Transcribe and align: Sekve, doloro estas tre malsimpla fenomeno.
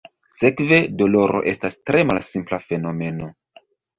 Sekve, 0.35 0.79
doloro 1.01 1.41
estas 1.51 1.77
tre 1.89 2.01
malsimpla 2.11 2.61
fenomeno. 2.71 3.31